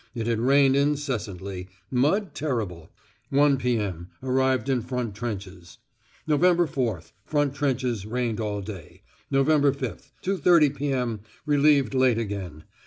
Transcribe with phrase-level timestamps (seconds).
[0.15, 1.67] It had rained incessantly.
[1.91, 2.89] Mud terrible.
[3.31, 4.09] 1.0 p.m.
[4.23, 5.77] Arrived in front trenches.
[6.25, 6.39] Nov.
[6.41, 7.11] 4th.
[7.23, 8.03] Front trenches.
[8.07, 9.03] Rained all day.
[9.29, 9.45] Nov.
[9.45, 10.09] 5th.
[10.23, 11.19] 2.30 p.m.
[11.45, 12.63] Relieved late again.